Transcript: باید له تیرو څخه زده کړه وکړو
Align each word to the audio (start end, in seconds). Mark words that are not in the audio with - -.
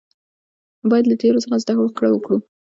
باید 0.89 1.05
له 1.07 1.15
تیرو 1.21 1.43
څخه 1.43 1.57
زده 1.63 1.73
کړه 1.97 2.09
وکړو 2.11 2.37